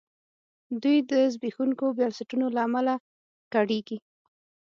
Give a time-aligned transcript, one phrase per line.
[0.83, 2.93] دوی د زبېښونکو بنسټونو له امله
[3.53, 3.97] کړېږي.